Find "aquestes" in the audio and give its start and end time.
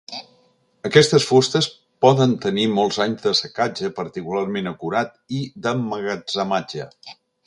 0.87-1.25